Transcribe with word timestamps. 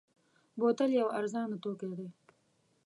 بوتل 0.59 0.89
یو 0.99 1.07
ارزانه 1.17 1.57
توکی 1.63 1.87
دی. 1.99 2.07